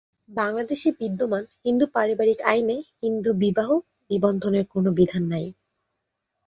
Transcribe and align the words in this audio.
বাংলাদেশে 0.31 0.89
বিদ্যমান 0.99 1.43
হিন্দু 1.65 1.85
পারিবারিক 1.95 2.39
আইনে 2.51 2.77
হিন্দু 3.03 3.31
বিবাহ 3.43 3.69
নিবন্ধনের 4.11 4.65
কোন 4.73 4.85
বিধান 4.97 5.23
নাই। 5.33 5.45